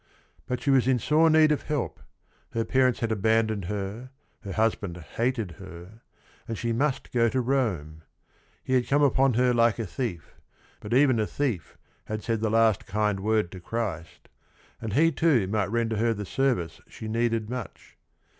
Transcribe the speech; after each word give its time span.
But 0.47 0.63
she 0.63 0.71
was 0.71 0.87
in 0.87 0.97
sore 0.97 1.29
need 1.29 1.51
of 1.51 1.61
help; 1.67 1.99
her 2.53 2.65
parents 2.65 3.01
had 3.01 3.11
abandoned 3.11 3.65
her, 3.65 4.09
her 4.39 4.53
husband 4.53 4.97
hated 4.97 5.51
her, 5.61 6.01
and 6.47 6.57
she~^5ust 6.57 7.11
go 7.13 7.29
to 7.29 7.39
.Rome. 7.39 8.01
He 8.63 8.73
had 8.73 8.87
come 8.87 9.03
upon 9.03 9.35
her 9.35 9.53
like 9.53 9.77
a 9.77 9.85
thief, 9.85 10.33
but 10.79 10.91
even 10.95 11.19
a 11.19 11.27
thief 11.27 11.77
had 12.05 12.23
"said 12.23 12.41
the 12.41 12.49
last 12.49 12.87
kind 12.87 13.19
word 13.19 13.51
to 13.51 13.59
Christ," 13.59 14.27
and 14.81 14.93
he 14.93 15.11
too 15.11 15.45
might 15.45 15.69
render 15.71 15.97
her 15.97 16.15
the 16.15 16.25
service 16.25 16.81
she 16.89 17.07
needed 17.07 17.47
much. 17.47 17.95